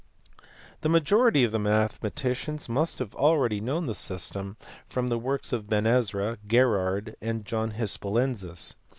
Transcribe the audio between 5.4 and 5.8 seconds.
of